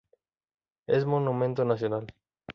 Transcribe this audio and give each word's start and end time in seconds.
Es 0.87 1.05
Monumento 1.05 1.63
Nacional. 1.63 2.07